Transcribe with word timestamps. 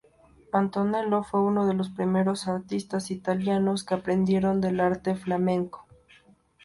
Antonello 0.51 1.21
fue 1.21 1.41
uno 1.43 1.67
de 1.67 1.75
los 1.75 1.91
primeros 1.91 2.47
artistas 2.47 3.11
italianos 3.11 3.83
que 3.83 3.93
aprendieron 3.93 4.59
del 4.59 4.79
arte 4.79 5.13
flamenco. 5.13 5.85